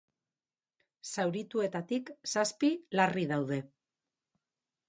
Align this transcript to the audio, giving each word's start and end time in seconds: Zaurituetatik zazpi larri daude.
Zaurituetatik 1.15 2.11
zazpi 2.33 2.73
larri 3.01 3.29
daude. 3.33 3.63